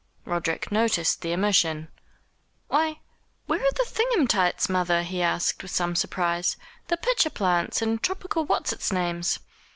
[0.25, 1.87] Roderick noticed the omission.
[2.69, 3.01] "Why,
[3.45, 7.83] where are the thing um tites, mother?" he asked, with some surprise; "the pitcher plants
[7.83, 9.37] and tropical what's its names?"